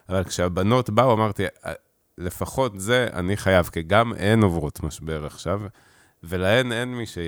[0.08, 1.72] אבל כשהבנות באו, אמרתי, אה,
[2.18, 5.60] לפחות זה אני חייב, כי גם הן עוברות משבר עכשיו,
[6.22, 7.18] ולהן אין מי ש...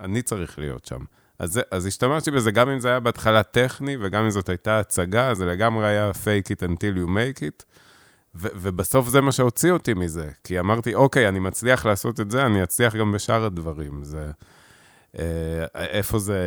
[0.00, 1.04] אני צריך להיות שם.
[1.42, 5.34] אז, אז השתמשתי בזה, גם אם זה היה בהתחלה טכני, וגם אם זאת הייתה הצגה,
[5.34, 7.64] זה לגמרי היה fake it until you make it.
[8.34, 10.30] ו- ובסוף זה מה שהוציא אותי מזה.
[10.44, 14.04] כי אמרתי, אוקיי, אני מצליח לעשות את זה, אני אצליח גם בשאר הדברים.
[14.04, 14.30] זה...
[15.18, 16.38] אה, איפה זה...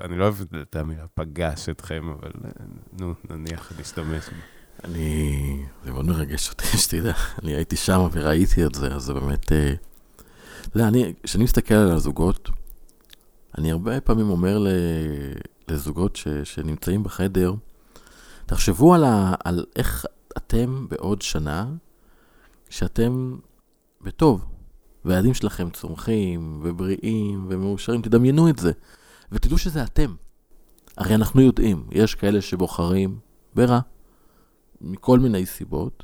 [0.00, 2.50] אני לא אוהב את המילה פגש אתכם, אבל אה,
[2.98, 4.36] נו, נניח להשתמש בה.
[4.84, 5.64] אני...
[5.84, 7.12] זה מאוד מרגש אותי, שתדע.
[7.42, 9.52] אני הייתי שם וראיתי את זה, אז זה באמת...
[9.52, 12.50] אתה יודע, אני, כשאני מסתכל על הזוגות,
[13.58, 14.66] אני הרבה פעמים אומר
[15.68, 17.54] לזוגות ש, שנמצאים בחדר,
[18.46, 21.66] תחשבו על, ה, על איך אתם בעוד שנה,
[22.70, 23.36] שאתם
[24.00, 24.44] בטוב,
[25.04, 28.72] והילדים שלכם צומחים ובריאים ומאושרים, תדמיינו את זה,
[29.32, 30.14] ותדעו שזה אתם.
[30.96, 33.18] הרי אנחנו יודעים, יש כאלה שבוחרים
[33.54, 33.80] ברע,
[34.80, 36.02] מכל מיני סיבות,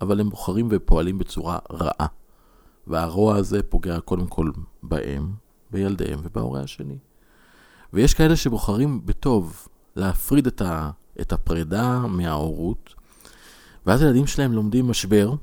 [0.00, 2.06] אבל הם בוחרים ופועלים בצורה רעה.
[2.86, 4.50] והרוע הזה פוגע קודם כל
[4.82, 5.32] בהם,
[5.72, 6.98] בילדיהם ובהורה השני.
[7.92, 12.94] ויש כאלה שבוחרים בטוב להפריד את, ה, את הפרידה מההורות,
[13.86, 15.34] ואז הילדים שלהם לומדים משבר,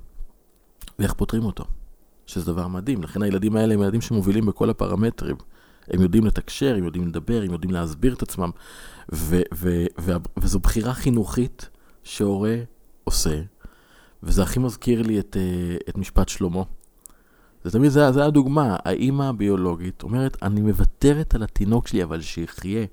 [0.99, 1.65] ואיך פותרים אותו,
[2.25, 3.03] שזה דבר מדהים.
[3.03, 5.35] לכן הילדים האלה הם ילדים שמובילים בכל הפרמטרים.
[5.87, 8.49] הם יודעים לתקשר, הם יודעים לדבר, הם יודעים להסביר את עצמם,
[9.13, 11.69] ו- ו- ו- וזו בחירה חינוכית
[12.03, 12.55] שהורה
[13.03, 13.41] עושה,
[14.23, 16.63] וזה הכי מזכיר לי את, אה, את משפט שלמה.
[17.69, 22.85] זה תמיד, זה, זה הדוגמה, האימא הביולוגית אומרת, אני מוותרת על התינוק שלי, אבל שיחיה.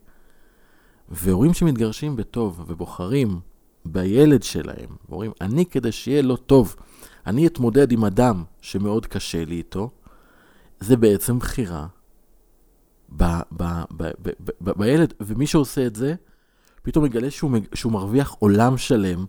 [1.08, 3.40] והורים שמתגרשים בטוב ובוחרים
[3.84, 6.76] בילד שלהם, אומרים, אני כדי שיהיה לו טוב,
[7.26, 9.90] אני אתמודד עם אדם שמאוד קשה לי איתו,
[10.80, 11.87] זה בעצם בחירה
[13.16, 16.14] ב, ב, ב, ב, ב, ב, בילד, ומי שעושה את זה,
[16.82, 19.24] פתאום מגלה שהוא, שהוא מרוויח עולם שלם,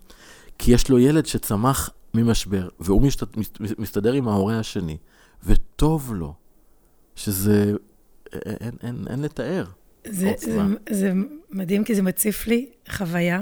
[0.58, 3.38] כי יש לו ילד שצמח ממשבר, והוא משת,
[3.80, 4.98] מסתדר עם ההורה השני.
[5.46, 6.34] וטוב לו,
[7.16, 7.72] שזה,
[8.34, 9.66] אין, אין, אין אין לתאר.
[10.08, 10.58] זה, זה,
[10.90, 11.12] זה
[11.50, 13.42] מדהים, כי זה מציף לי חוויה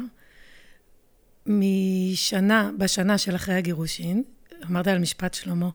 [1.46, 4.24] משנה, בשנה של אחרי הגירושין,
[4.66, 5.70] אמרת על משפט שלמה,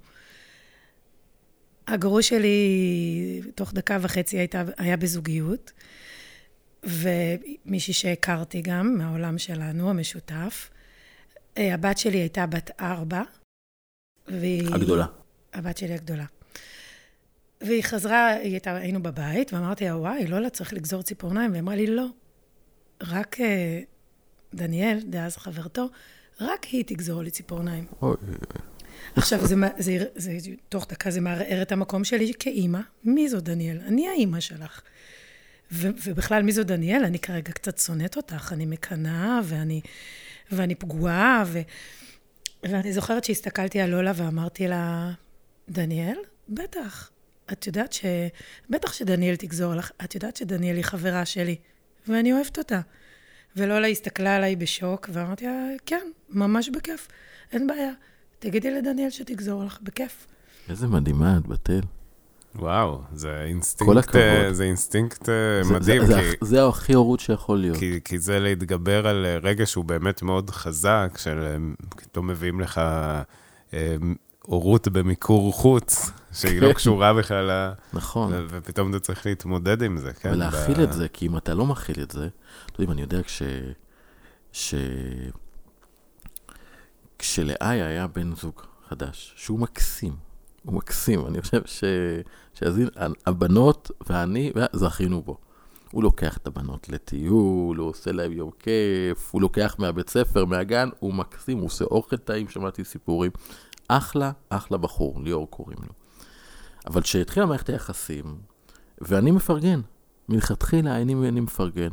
[1.86, 5.72] הגרוש שלי, תוך דקה וחצי הייתה, היה בזוגיות,
[6.84, 10.70] ומישהי שהכרתי גם מהעולם שלנו, המשותף.
[11.58, 13.22] אה, הבת שלי הייתה בת ארבע.
[14.28, 14.74] והיא...
[14.74, 15.06] הגדולה.
[15.54, 16.24] הבת שלי הגדולה.
[17.60, 21.50] והיא חזרה, היא הייתה, היינו בבית, ואמרתי לה, וואי, לא, לא, צריך לגזור ציפורניים.
[21.50, 22.06] והיא אמרה לי, לא,
[23.02, 23.80] רק אה,
[24.54, 25.88] דניאל, דאז חברתו,
[26.40, 27.86] רק היא תגזור לי ציפורניים.
[28.02, 28.16] אוי,
[29.16, 32.80] עכשיו, זה, זה, זה, זה, תוך דקה זה מערער את המקום שלי כאימא.
[33.04, 33.80] מי זו דניאל?
[33.86, 34.80] אני האימא שלך.
[35.72, 37.04] ו, ובכלל, מי זו דניאל?
[37.04, 39.80] אני כרגע קצת שונאת אותך, אני מקנאה, ואני,
[40.52, 41.60] ואני פגועה, ו,
[42.62, 45.12] ואני זוכרת שהסתכלתי על לולה ואמרתי לה,
[45.70, 46.16] דניאל?
[46.48, 47.10] בטח.
[47.52, 48.04] את יודעת ש...
[48.70, 49.90] בטח שדניאל תגזור לך.
[50.04, 51.56] את יודעת שדניאל היא חברה שלי,
[52.08, 52.80] ואני אוהבת אותה.
[53.56, 55.52] ולולה הסתכלה עליי בשוק, ואמרתי לה,
[55.86, 57.08] כן, ממש בכיף,
[57.52, 57.90] אין בעיה.
[58.38, 60.26] תגידי לדניאל שתגזור לך, בכיף.
[60.68, 61.80] איזה מדהימה את, בתל.
[62.54, 64.16] וואו, זה אינסטינקט.
[64.16, 66.20] אה, זה אינסטינקט אה, זה- מדהים, זה- כי...
[66.30, 67.76] זה- זה הכי הורות שיכול להיות.
[67.78, 71.56] כי, כי זה להתגבר על אה, רגע שהוא באמת מאוד חזק, של
[71.88, 73.22] פתאום מביאים לך אה,
[74.48, 78.32] הורות במיקור חוץ, שהיא לא קשורה בכלל, ל- נכון.
[78.50, 80.30] ופתאום אתה צריך להתמודד עם זה, כן?
[80.32, 82.28] ולהכיל ב- את זה, כי אם אתה לא מכיל את זה,
[82.66, 83.42] אתם יודעים, אני יודע כש...
[84.52, 84.74] ש...
[87.18, 90.16] כשלאיה היה בן זוג חדש, שהוא מקסים,
[90.64, 91.84] הוא מקסים, אני חושב ש...
[92.54, 92.88] שהזין,
[93.26, 95.36] הבנות ואני, זכינו בו.
[95.90, 100.88] הוא לוקח את הבנות לטיול, הוא עושה להם יום כיף, הוא לוקח מהבית ספר, מהגן,
[100.98, 103.30] הוא מקסים, הוא עושה אוכל טעים, שמעתי סיפורים.
[103.88, 105.92] אחלה, אחלה בחור, ליאור קוראים לו.
[106.86, 108.38] אבל כשהתחילה מערכת היחסים,
[109.00, 109.80] ואני מפרגן,
[110.28, 111.90] מלכתחילה אני, אני מפרגן,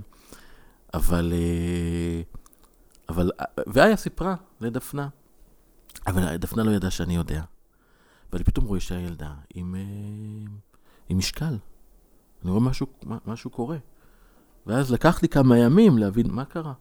[0.94, 1.34] אבל...
[1.34, 2.22] אה,
[3.10, 3.32] אבל...
[3.68, 5.08] ואיה סיפרה לדפנה,
[6.08, 7.44] אבל דפנה לא ידעה שאני יודע.
[8.34, 10.52] ואני פתאום רואה שהילדה עם, אה,
[11.10, 11.58] עם משקל.
[12.44, 12.88] אני רואה משהו,
[13.26, 13.78] משהו קורה.
[14.66, 16.74] ואז לקח לי כמה ימים להבין מה קרה.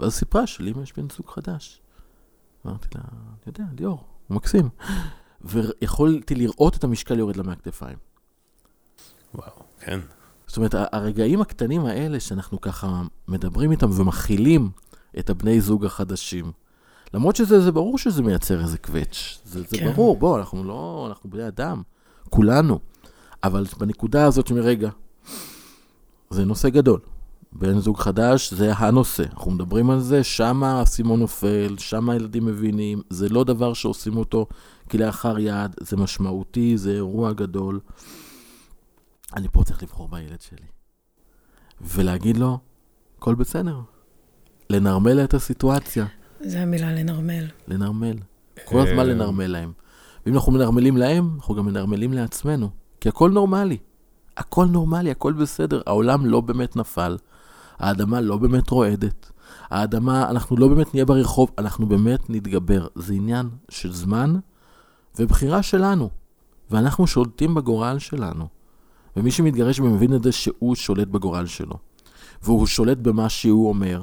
[0.00, 1.82] ואז סיפרה שלאמא יש בן זוג חדש.
[2.66, 4.68] אמרתי לה, אני יודע, ליאור, הוא מקסים.
[5.40, 7.96] ויכולתי לראות את המשקל יורד לה מהכתפיים.
[9.34, 10.00] וואו, כן.
[10.46, 14.70] זאת אומרת, הרגעים הקטנים האלה שאנחנו ככה מדברים איתם ומכילים
[15.18, 16.52] את הבני זוג החדשים,
[17.14, 19.92] למרות שזה זה ברור שזה מייצר איזה קווץ', זה, זה כן.
[19.92, 21.82] ברור, בוא, אנחנו לא, אנחנו בני אדם,
[22.30, 22.78] כולנו.
[23.44, 24.90] אבל בנקודה הזאת שמרגע,
[26.30, 27.00] זה נושא גדול.
[27.52, 33.02] בן זוג חדש זה הנושא, אנחנו מדברים על זה, שם האסימון נופל, שם הילדים מבינים,
[33.10, 34.46] זה לא דבר שעושים אותו
[34.90, 37.80] כלאחר יד, זה משמעותי, זה אירוע גדול.
[39.36, 40.66] אני פה צריך לבחור בילד שלי.
[41.80, 42.58] ולהגיד לו,
[43.18, 43.80] הכל בסדר.
[44.70, 46.06] לנרמל את הסיטואציה,
[46.40, 47.44] זו המילה לנרמל.
[47.68, 48.16] לנרמל.
[48.64, 49.72] כל הזמן אה, לנרמל להם.
[50.26, 52.70] ואם אנחנו מנרמלים להם, אנחנו גם מנרמלים לעצמנו.
[53.00, 53.76] כי הכל נורמלי.
[54.36, 55.80] הכל נורמלי, הכל בסדר.
[55.86, 57.16] העולם לא באמת נפל.
[57.78, 59.30] האדמה לא באמת רועדת.
[59.70, 62.86] האדמה, אנחנו לא באמת נהיה ברחוב, אנחנו באמת נתגבר.
[62.94, 64.38] זה עניין של זמן
[65.18, 66.10] ובחירה שלנו.
[66.70, 68.48] ואנחנו שולטים בגורל שלנו.
[69.16, 71.78] ומי שמתגרש ומבין את זה שהוא שולט בגורל שלו.
[72.42, 74.02] והוא שולט במה שהוא אומר,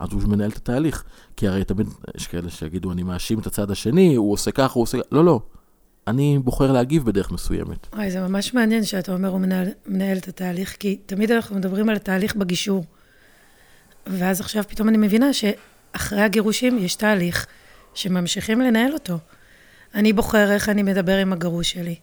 [0.00, 1.04] אז הוא מנהל את התהליך.
[1.36, 4.82] כי הרי תמיד יש כאלה שיגידו, אני מאשים את הצד השני, הוא עושה ככה, הוא
[4.82, 4.98] עושה.
[5.12, 5.40] לא, לא.
[6.10, 7.86] אני בוחר להגיב בדרך מסוימת.
[7.94, 11.88] וואי, זה ממש מעניין שאתה אומר הוא מנהל, מנהל את התהליך, כי תמיד אנחנו מדברים
[11.88, 12.84] על התהליך בגישור.
[14.06, 17.46] ואז עכשיו פתאום אני מבינה שאחרי הגירושים יש תהליך
[17.94, 19.18] שממשיכים לנהל אותו.
[19.94, 21.96] אני בוחר איך אני מדבר עם הגרוש שלי.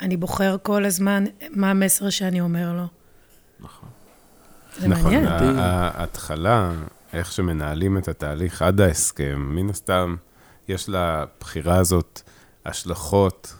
[0.00, 2.86] אני בוחר כל הזמן מה המסר שאני אומר לו.
[3.60, 3.88] נכון.
[4.78, 5.26] זה נכון, מעניין.
[5.58, 6.72] ה- ההתחלה,
[7.12, 10.16] איך שמנהלים את התהליך עד ההסכם, מן הסתם,
[10.68, 12.20] יש לבחירה הזאת
[12.66, 13.54] השלכות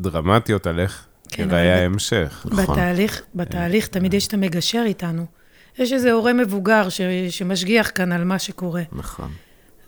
[0.00, 2.46] דרמטיות על איך כן, ייראה אבל- ההמשך.
[2.50, 2.74] נכון.
[2.74, 5.26] בתהליך, בתהליך תמיד יש את המגשר איתנו.
[5.78, 8.82] יש איזה הורה מבוגר ש, שמשגיח כאן על מה שקורה.
[8.92, 9.30] נכון.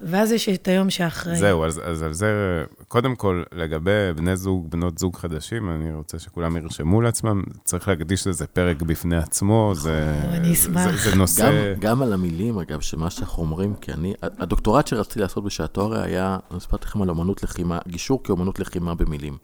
[0.00, 1.36] ואז יש את היום שאחרי.
[1.36, 6.18] זהו, אז, אז על זה, קודם כל, לגבי בני זוג, בנות זוג חדשים, אני רוצה
[6.18, 10.90] שכולם ירשמו לעצמם, צריך להקדיש לזה פרק בפני עצמו, זה, אני אשמח.
[10.90, 11.74] זה, זה נושא...
[11.74, 16.02] גם, גם על המילים, אגב, שמה שאנחנו אומרים, כי אני, הדוקטורט שרציתי לעשות בשעתו הרי
[16.02, 19.36] היה, אני מספרתי לכם על אמנות לחימה, גישור כאמנות לחימה במילים.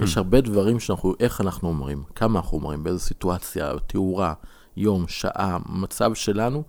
[0.00, 4.34] יש הרבה דברים שאנחנו, איך אנחנו אומרים, כמה אנחנו אומרים, באיזו סיטואציה, תאורה,
[4.76, 6.62] יום, שעה, מצב שלנו,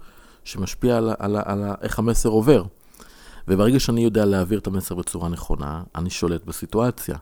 [0.43, 2.63] שמשפיע על, על, על, על איך המסר עובר.
[3.47, 7.17] וברגע שאני יודע להעביר את המסר בצורה נכונה, אני שולט בסיטואציה.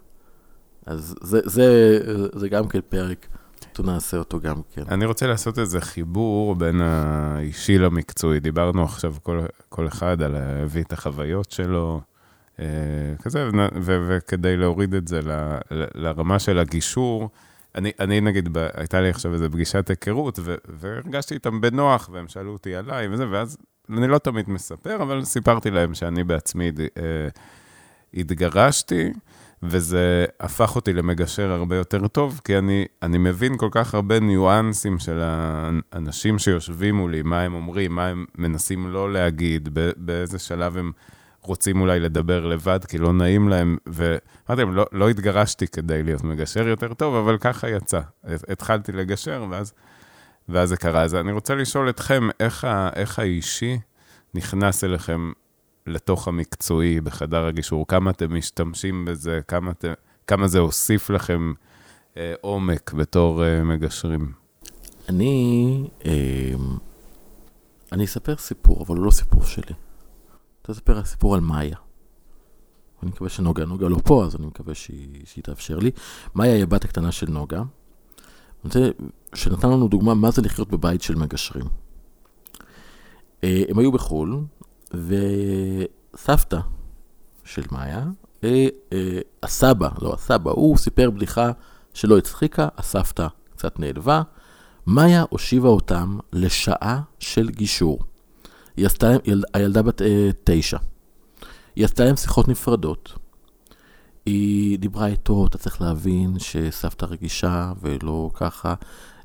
[0.86, 2.00] אז זה, זה,
[2.36, 3.28] זה גם כן פרק
[3.80, 4.84] נעשה אותו גם כן.
[4.88, 8.40] אני רוצה לעשות איזה חיבור בין האישי למקצועי.
[8.40, 12.02] דיברנו עכשיו כל, כל אחד על להביא את החוויות שלו,
[12.60, 12.66] אה,
[13.22, 13.50] כזה,
[13.82, 15.32] ו- וכדי להוריד את זה ל,
[15.72, 17.30] ל, לרמה של הגישור,
[17.76, 22.28] אני, אני נגיד, ב, הייתה לי עכשיו איזו פגישת היכרות, ו- והרגשתי איתם בנוח, והם
[22.28, 23.58] שאלו אותי עליי וזה, ואז
[23.90, 27.28] אני לא תמיד מספר, אבל סיפרתי להם שאני בעצמי אה,
[28.14, 29.12] התגרשתי.
[29.66, 35.00] וזה הפך אותי למגשר הרבה יותר טוב, כי אני, אני מבין כל כך הרבה ניואנסים
[35.00, 40.92] של האנשים שיושבים מולי, מה הם אומרים, מה הם מנסים לא להגיד, באיזה שלב הם
[41.42, 43.78] רוצים אולי לדבר לבד, כי לא נעים להם.
[43.88, 48.00] ואמרתי להם, לא, לא התגרשתי כדי להיות מגשר יותר טוב, אבל ככה יצא.
[48.50, 49.74] התחלתי לגשר, ואז,
[50.50, 51.02] ואז זה קרה.
[51.02, 53.80] אז אני רוצה לשאול אתכם, איך, ה, איך האישי
[54.34, 55.32] נכנס אליכם
[55.88, 57.88] לתוך המקצועי בחדר הגישור?
[57.88, 59.40] כמה אתם משתמשים בזה?
[59.48, 59.86] כמה, ת,
[60.28, 61.54] כמה זה הוסיף לכם
[62.18, 64.32] אה, עומק בתור אה, מגשרים?
[65.10, 66.54] אני, אה,
[67.92, 69.74] אני אספר סיפור, אבל הוא לא סיפור שלי.
[70.62, 71.78] אתה אספר סיפור על מאיה.
[73.04, 75.92] אני מקווה שנוגה, נוגה לא פה, אז אני מקווה שהיא, שהיא תאפשר לי.
[76.36, 77.64] מאיה היא הבת הקטנה של נוגה.
[79.34, 81.66] שנתן לנו דוגמה מה זה לחיות בבית של מגשרים.
[83.44, 84.44] אה, הם היו בחו"ל,
[84.94, 86.60] וסבתא
[87.44, 88.04] של מאיה,
[88.44, 91.52] אה, אה, הסבא, לא הסבא, הוא סיפר בדיחה
[91.94, 94.22] שלא הצחיקה, הסבתא קצת נעלבה.
[94.88, 98.00] מאיה הושיבה אותם לשעה של גישור.
[98.78, 99.08] היא עשתה,
[99.54, 100.02] הילדה בת
[100.44, 100.78] תשע.
[101.76, 103.14] היא עשתה להם שיחות נפרדות.
[104.26, 108.74] היא דיברה איתו, אתה צריך להבין שסבתא רגישה ולא ככה.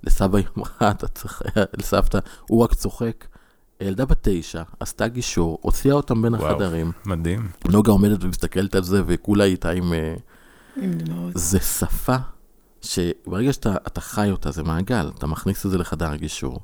[0.04, 1.42] לסבא היא אמרה, אתה צריך,
[1.78, 3.26] לסבתא, הוא רק צוחק.
[3.80, 6.92] ילדה בת תשע, עשתה גישור, הוציאה אותם בין וואו, החדרים.
[7.06, 7.48] מדהים.
[7.68, 9.92] נוגה עומדת ומסתכלת על זה, וכולה איתה עם...
[9.92, 10.14] אה,
[10.76, 10.90] עם.
[11.34, 12.16] זה שפה
[12.82, 16.60] שברגע שאתה חי אותה, זה מעגל, אתה מכניס את זה לחדר הגישור.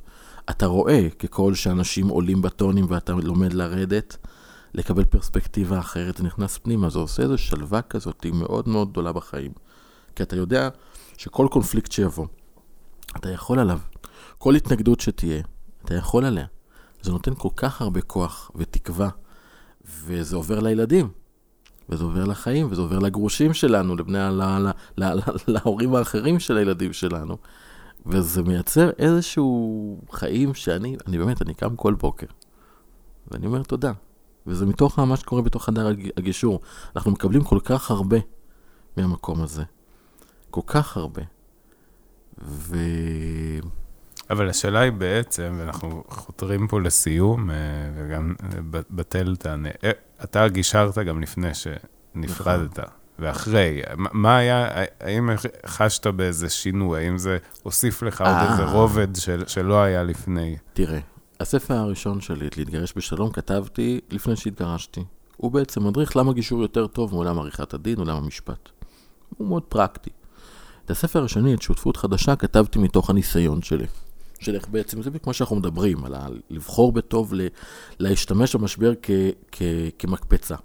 [0.51, 4.17] אתה רואה ככל שאנשים עולים בטונים ואתה לומד לרדת,
[4.75, 9.13] לקבל פרספקטיבה אחרת, זה נכנס פנימה, זה עושה איזו שלווה כזאת, היא מאוד מאוד גדולה
[9.13, 9.53] בחיים.
[10.17, 10.69] כי אתה יודע
[11.17, 12.27] שכל קונפליקט שיבוא,
[13.17, 13.79] אתה יכול עליו.
[14.39, 15.43] כל התנגדות שתהיה,
[15.85, 16.47] אתה יכול עליה.
[17.03, 19.09] זה נותן כל כך הרבה כוח ותקווה,
[19.85, 21.09] וזה עובר לילדים,
[21.89, 26.57] וזה עובר לחיים, וזה עובר לגרושים שלנו, לבני, ל, ל, ל, ל, להורים האחרים של
[26.57, 27.37] הילדים שלנו.
[28.07, 32.27] וזה מייצר איזשהו חיים שאני, אני באמת, אני קם כל בוקר,
[33.31, 33.93] ואני אומר תודה.
[34.47, 36.61] וזה מתוך מה שקורה בתוך חדר הגישור.
[36.97, 38.17] אנחנו מקבלים כל כך הרבה
[38.97, 39.63] מהמקום הזה.
[40.51, 41.23] כל כך הרבה.
[42.45, 42.77] ו...
[44.31, 47.57] אבל השאלה היא בעצם, ואנחנו חותרים פה לסיום, אה,
[47.95, 48.35] וגם
[48.71, 49.91] בתל תענה, אה,
[50.25, 52.91] אתה גישרת גם לפני שנפרדת, נכון.
[53.19, 54.69] ואחרי, מה היה,
[55.01, 55.31] האם
[55.67, 57.05] חשת באיזה שינוי?
[57.05, 58.73] האם זה הוסיף לך עוד איזה אה.
[58.73, 60.57] רובד של, שלא היה לפני?
[60.73, 60.99] תראה,
[61.41, 65.05] הספר הראשון שלי, להתגרש בשלום, כתבתי לפני שהתגרשתי.
[65.37, 68.69] הוא בעצם מדריך למה גישור יותר טוב מעולם עריכת הדין, עולם המשפט.
[69.37, 70.11] הוא מאוד פרקטי.
[70.85, 73.87] את הספר השני, את שותפות חדשה, כתבתי מתוך הניסיון שלי.
[74.41, 77.33] של איך בעצם, זה כמו שאנחנו מדברים, על לבחור בטוב,
[77.99, 79.11] להשתמש במשבר כ,
[79.53, 79.63] כ,
[79.99, 80.57] כמקפצה.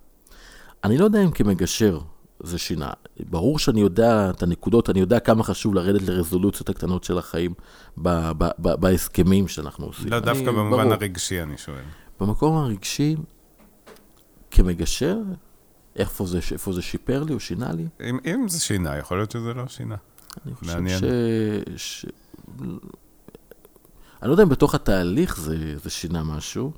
[0.84, 2.00] אני לא יודע אם כמגשר
[2.44, 2.90] זה שינה.
[3.20, 7.54] ברור שאני יודע את הנקודות, אני יודע כמה חשוב לרדת לרזולוציות הקטנות של החיים
[7.98, 10.10] ב, ב, ב, בהסכמים שאנחנו עושים.
[10.10, 10.94] לא, דווקא אני, במובן ברור.
[10.94, 11.84] הרגשי, אני שואל.
[12.20, 13.16] במקום הרגשי,
[14.52, 15.18] כמגשר,
[16.00, 17.88] איפה זה, איפה זה שיפר לי או שינה לי?
[18.10, 19.96] אם, אם זה שינה, יכול להיות שזה לא שינה.
[20.46, 21.00] אני חושב מעניין.
[21.00, 21.04] ש...
[21.76, 22.06] ש...
[24.22, 26.72] אני לא יודע אם בתוך התהליך זה, זה שינה משהו,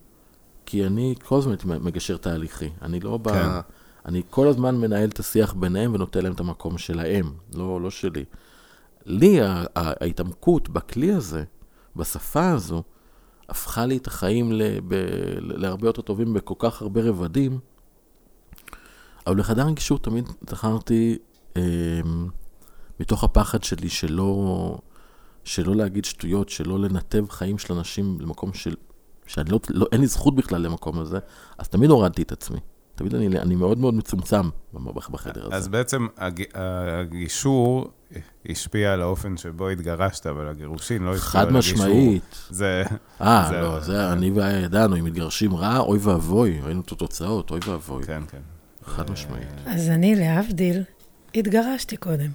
[0.66, 2.70] כי אני כל הזמן מגשר תהליכי.
[2.82, 3.32] אני לא כן.
[3.32, 3.60] ב...
[4.06, 8.26] אני כל הזמן מנהל את השיח ביניהם ונותן להם את המקום שלהם, לא, לא שלי.
[9.06, 9.40] לי,
[9.76, 11.44] ההתעמקות בכלי הזה,
[11.96, 12.84] בשפה הזו,
[13.50, 14.52] הפכה לי את החיים
[14.88, 14.96] ב,
[15.40, 17.60] להרבה יותר טובים בכל כך הרבה רבדים.
[19.28, 21.18] אבל בחדר הגישור תמיד זכרתי,
[21.58, 21.62] אה,
[23.00, 24.78] מתוך הפחד שלי שלא,
[25.44, 28.76] שלא להגיד שטויות, שלא לנתב חיים של אנשים למקום של...
[29.28, 31.20] שאני לא, לא, אין לי זכות בכלל למקום הזה,
[31.58, 32.60] אז תמיד הורדתי את עצמי.
[32.96, 34.50] תמיד אני, אני מאוד מאוד מצומצם
[35.10, 35.56] בחדר הזה.
[35.56, 37.92] אז בעצם הג, הגישור
[38.50, 41.78] השפיע על האופן שבו התגרשת, אבל הגירושין לא השפיע על הגישור.
[41.78, 42.48] חד משמעית.
[42.50, 42.84] זה...
[43.22, 47.60] אה, לא, זה אני והיה ידענו, אם מתגרשים רע, אוי ואבוי, ראינו את התוצאות, אוי
[47.68, 48.04] ואבוי.
[48.04, 48.42] כן, כן.
[48.86, 49.48] חד משמעית.
[49.66, 50.84] אז אני, להבדיל,
[51.36, 52.30] התגרשתי קודם,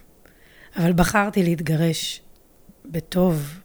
[0.77, 2.21] אבל בחרתי להתגרש
[2.85, 3.61] בטוב,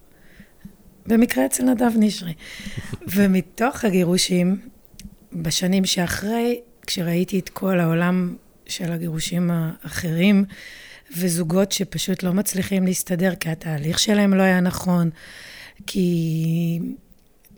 [1.06, 2.34] במקרה אצל נדב נשרי.
[3.15, 4.60] ומתוך הגירושים,
[5.34, 10.46] בשנים שאחרי, כשראיתי את כל העולם של הגירושים האחרים,
[11.17, 15.10] וזוגות שפשוט לא מצליחים להסתדר כי התהליך שלהם לא היה נכון,
[15.88, 16.80] כי,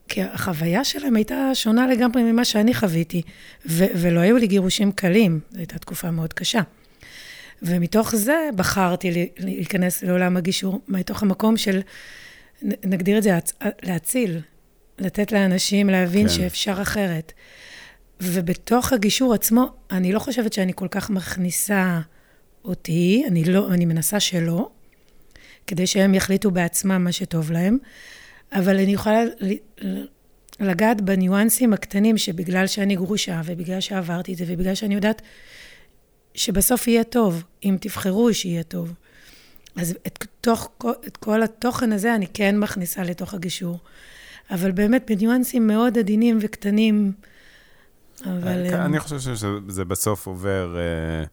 [0.08, 3.22] כי החוויה שלהם הייתה שונה לגמרי ממה שאני חוויתי,
[3.66, 6.62] ו- ולא היו לי גירושים קלים, זו הייתה תקופה מאוד קשה.
[7.62, 11.82] ומתוך זה בחרתי להיכנס לעולם הגישור, מתוך המקום של,
[12.62, 13.38] נגדיר את זה,
[13.84, 14.40] להציל,
[15.00, 16.34] לתת לאנשים להבין כן.
[16.34, 17.34] שאפשר אחרת.
[18.22, 22.00] ובתוך הגישור עצמו, אני לא חושבת שאני כל כך מכניסה
[22.66, 24.70] אותי, אני, לא, אני מנסה שלא,
[25.68, 27.78] כדי שהם יחליטו בעצמם מה שטוב להם,
[28.54, 29.24] אבל אני יכולה
[30.60, 35.22] לגעת בניואנסים הקטנים שבגלל שאני גרושה, ובגלל שעברתי את זה, ובגלל שאני יודעת
[36.36, 38.94] שבסוף יהיה טוב, אם תבחרו שיהיה טוב.
[39.76, 40.72] אז את, תוך,
[41.08, 43.80] את כל התוכן הזה אני כן מכניסה לתוך הגישור.
[44.52, 47.12] אבל באמת בניואנסים מאוד עדינים וקטנים,
[48.26, 48.70] אבל...
[48.70, 51.26] כן, אני חושב שזה בסוף עובר, אה,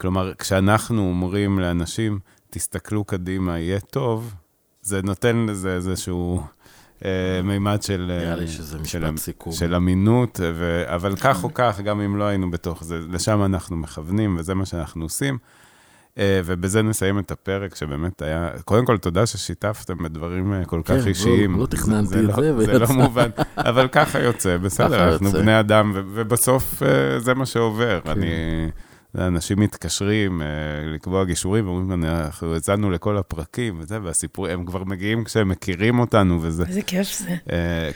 [0.00, 2.18] כלומר, כשאנחנו אומרים לאנשים,
[2.50, 4.34] תסתכלו קדימה, יהיה טוב,
[4.82, 6.44] זה נותן לזה איזשהו אה,
[7.44, 8.18] מימד של...
[8.20, 9.52] נראה לי שזה משפט סיכום.
[9.52, 10.40] של אמינות,
[10.86, 14.66] אבל כך או כך, גם אם לא היינו בתוך זה, לשם אנחנו מכוונים, וזה מה
[14.66, 15.38] שאנחנו עושים.
[16.18, 18.50] אה, ובזה נסיים את הפרק, שבאמת היה...
[18.64, 21.52] קודם כל, תודה ששיתפתם בדברים אה, כל כך כן, אישיים.
[21.52, 25.38] לא, לא תכננתי את זה, לא, זה לא מובן, אבל ככה יוצא, בסדר, אנחנו יוצא.
[25.38, 28.00] בני אדם, ובסוף אה, זה מה שעובר.
[28.04, 28.10] כן.
[28.10, 28.26] אני...
[29.16, 30.42] אנשים מתקשרים
[30.94, 36.38] לקבוע גישורים, ואומרים, אנחנו הצענו לכל הפרקים וזה, והסיפורים, הם כבר מגיעים כשהם מכירים אותנו
[36.42, 36.64] וזה.
[36.68, 37.36] איזה כיף זה.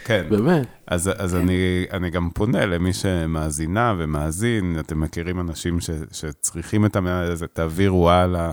[0.05, 0.25] כן.
[0.29, 0.67] באמת.
[0.87, 1.39] אז, אז כן.
[1.39, 7.47] אני, אני גם פונה למי שמאזינה ומאזין, אתם מכירים אנשים ש, שצריכים את המידע הזה,
[7.47, 8.51] תעבירו הלאה,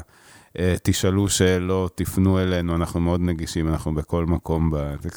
[0.58, 4.72] אה, תשאלו שאלות, תפנו אלינו, אנחנו מאוד נגישים, אנחנו בכל מקום,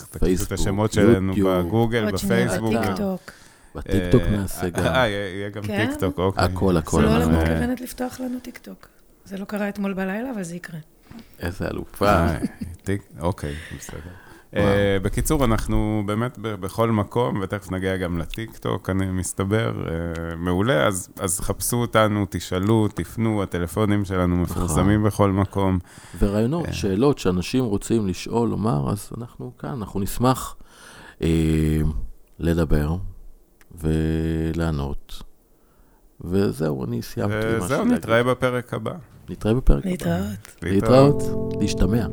[0.10, 2.74] תגידו את השמות שלנו בגוגל, בפייסבוק.
[2.74, 3.32] בטיקטוק.
[3.76, 4.86] בטיקטוק נעשה גם.
[4.86, 5.88] אה, יהיה גם כן?
[5.88, 6.44] טיקטוק, אוקיי.
[6.44, 7.02] הכל, הכל.
[7.02, 8.88] זה לא מתכוונת לפתוח לנו טיקטוק.
[9.26, 10.80] זה לא קרה אתמול בלילה, אבל זה יקרה.
[11.40, 12.26] איזה אלופה.
[13.20, 14.12] אוקיי, בסדר.
[15.02, 19.74] בקיצור, אנחנו באמת בכל מקום, ותכף נגיע גם לטיקטוק, אני מסתבר,
[20.38, 24.64] מעולה, אז, אז חפשו אותנו, תשאלו, תפנו, הטלפונים שלנו נכון.
[24.64, 25.80] מפורסמים בכל מקום.
[26.20, 30.56] ורעיונות, שאלות שאנשים רוצים לשאול, לומר, אז אנחנו כאן, אנחנו נשמח
[32.40, 32.96] לדבר
[33.84, 35.24] ולענות.
[36.22, 37.36] וזהו, אני סיימתי.
[37.58, 38.94] וזהו, נתראה בפרק הבא.
[39.30, 39.92] נתראה בפרק הבא.
[39.92, 40.62] להתראות.
[40.62, 41.24] להתראות.
[41.62, 42.08] להשתמע.